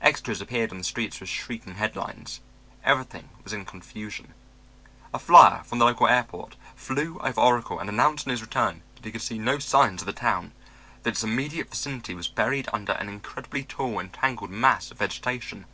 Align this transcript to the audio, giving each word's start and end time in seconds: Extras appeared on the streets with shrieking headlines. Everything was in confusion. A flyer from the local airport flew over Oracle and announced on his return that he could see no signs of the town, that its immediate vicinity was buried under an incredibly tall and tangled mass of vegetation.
Extras 0.00 0.40
appeared 0.40 0.72
on 0.72 0.78
the 0.78 0.82
streets 0.82 1.20
with 1.20 1.28
shrieking 1.28 1.76
headlines. 1.76 2.40
Everything 2.82 3.28
was 3.44 3.52
in 3.52 3.64
confusion. 3.64 4.34
A 5.14 5.18
flyer 5.20 5.62
from 5.62 5.78
the 5.78 5.84
local 5.84 6.08
airport 6.08 6.56
flew 6.74 7.20
over 7.20 7.40
Oracle 7.40 7.78
and 7.78 7.88
announced 7.88 8.26
on 8.26 8.32
his 8.32 8.40
return 8.42 8.82
that 8.96 9.04
he 9.04 9.12
could 9.12 9.22
see 9.22 9.38
no 9.38 9.60
signs 9.60 10.02
of 10.02 10.06
the 10.06 10.12
town, 10.12 10.50
that 11.04 11.10
its 11.10 11.22
immediate 11.22 11.70
vicinity 11.70 12.14
was 12.16 12.26
buried 12.26 12.68
under 12.72 12.94
an 12.94 13.08
incredibly 13.08 13.62
tall 13.62 14.00
and 14.00 14.12
tangled 14.12 14.50
mass 14.50 14.90
of 14.90 14.98
vegetation. 14.98 15.66